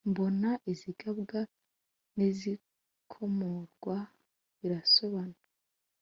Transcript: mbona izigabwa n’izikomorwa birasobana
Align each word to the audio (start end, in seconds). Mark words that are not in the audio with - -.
mbona 0.09 0.49
izigabwa 0.71 1.39
n’izikomorwa 2.15 3.95
birasobana 4.59 5.37